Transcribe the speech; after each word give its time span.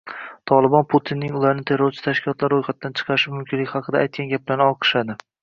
Tolibon 0.51 0.85
Putinning 0.93 1.35
ularni 1.39 1.65
terrorchi 1.71 2.05
tashkilotlar 2.07 2.53
ro‘yxatidan 2.55 2.97
chiqarishi 3.01 3.35
mumkinligi 3.35 3.73
haqida 3.77 4.03
aytgan 4.07 4.35
gaplarini 4.35 4.69
olqishladi 4.71 5.21